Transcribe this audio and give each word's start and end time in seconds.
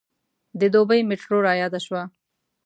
د 0.59 0.61
دبۍ 0.73 1.01
میټرو 1.09 1.37
رایاده 1.47 1.79
شوه. 1.85 2.03